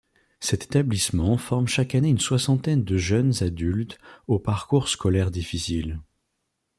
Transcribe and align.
Cet 0.39 0.63
établissement 0.63 1.37
forme 1.37 1.67
chaque 1.67 1.93
année 1.93 2.09
une 2.09 2.17
soixantaine 2.17 2.83
de 2.83 2.97
jeunes 2.97 3.43
adultes 3.43 3.99
au 4.25 4.39
parcours 4.39 4.87
scolaire 4.89 5.29
difficile. 5.29 5.99